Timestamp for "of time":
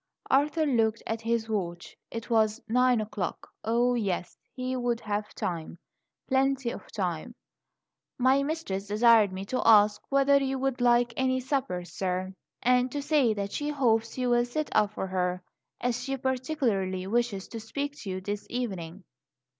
6.71-7.35